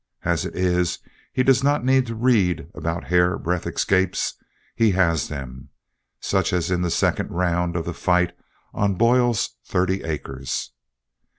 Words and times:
As 0.23 0.45
it 0.45 0.55
is, 0.55 0.97
he 1.31 1.43
does 1.43 1.63
not 1.63 1.85
need 1.85 2.07
to 2.07 2.15
read 2.15 2.69
about 2.73 3.03
hair 3.09 3.37
breadth 3.37 3.67
escapes. 3.67 4.33
He 4.75 4.93
has 4.93 5.27
them, 5.27 5.69
such 6.19 6.53
as 6.53 6.71
in 6.71 6.81
the 6.81 6.89
second 6.89 7.29
round 7.29 7.75
of 7.75 7.85
the 7.85 7.93
fight 7.93 8.35
on 8.73 8.95
Boyle's 8.95 9.57
Thirty 9.63 10.01
Acres. 10.03 10.71